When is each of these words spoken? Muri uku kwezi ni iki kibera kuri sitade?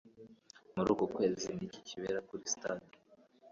Muri 0.75 0.89
uku 0.93 1.05
kwezi 1.15 1.47
ni 1.57 1.63
iki 1.67 1.81
kibera 1.87 2.19
kuri 2.27 2.43
sitade? 2.51 2.85